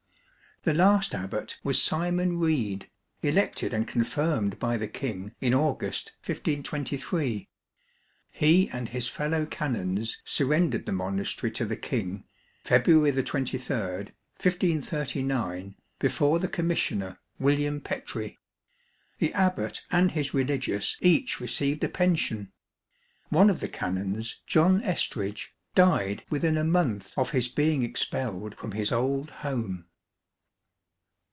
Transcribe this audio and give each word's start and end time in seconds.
The 0.63 0.75
last 0.75 1.15
abbot 1.15 1.57
was 1.63 1.81
Simon 1.81 2.37
Rede, 2.37 2.87
elected 3.23 3.73
and 3.73 3.87
confirmed 3.87 4.59
by 4.59 4.77
the 4.77 4.87
King 4.87 5.33
in 5.41 5.55
August, 5.55 6.11
1523. 6.23 7.49
He 8.29 8.69
and 8.69 8.87
his 8.87 9.07
fellow 9.07 9.47
canons 9.47 10.21
surrendered 10.23 10.85
the 10.85 10.91
monastery 10.91 11.49
to 11.53 11.65
the 11.65 11.75
King, 11.75 12.25
February 12.63 13.23
23, 13.23 13.59
1539, 13.75 15.75
before 15.97 16.37
the 16.37 16.47
commissioner, 16.47 17.17
William 17.39 17.81
Petre. 17.81 18.33
The 19.17 19.33
abbot 19.33 19.81
and 19.89 20.11
his 20.11 20.35
religious 20.35 20.95
each 21.01 21.39
received 21.39 21.83
a 21.83 21.89
pension. 21.89 22.51
One 23.29 23.49
of 23.49 23.61
the 23.61 23.67
canons, 23.67 24.41
John 24.45 24.83
Estrige, 24.83 25.55
died 25.73 26.23
within 26.29 26.55
a 26.55 26.63
month 26.63 27.17
of 27.17 27.31
his 27.31 27.47
being 27.47 27.81
expelled 27.81 28.55
from 28.55 28.73
his 28.73 28.91
old 28.91 29.31
home. 29.31 29.85